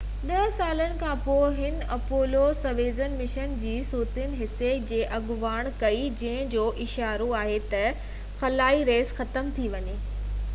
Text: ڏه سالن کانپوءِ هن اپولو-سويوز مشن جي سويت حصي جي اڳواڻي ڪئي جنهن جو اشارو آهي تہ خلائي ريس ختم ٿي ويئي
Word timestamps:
ڏه 0.27 0.45
سالن 0.59 0.93
کانپوءِ 1.01 1.49
هن 1.57 1.75
اپولو-سويوز 1.95 3.01
مشن 3.19 3.53
جي 3.65 3.73
سويت 3.91 4.17
حصي 4.39 4.71
جي 4.93 5.03
اڳواڻي 5.19 5.75
ڪئي 5.85 6.01
جنهن 6.23 6.49
جو 6.57 6.65
اشارو 6.87 7.29
آهي 7.43 7.61
تہ 7.75 8.03
خلائي 8.41 8.83
ريس 8.91 9.15
ختم 9.21 9.55
ٿي 9.61 9.71
ويئي 9.77 9.97